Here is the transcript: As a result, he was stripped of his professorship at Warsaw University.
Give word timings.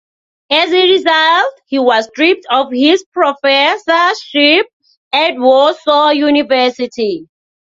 As 0.49 0.71
a 0.71 0.89
result, 0.89 1.61
he 1.67 1.77
was 1.77 2.05
stripped 2.05 2.47
of 2.49 2.71
his 2.73 3.05
professorship 3.13 4.65
at 5.13 5.33
Warsaw 5.37 6.09
University. 6.09 7.27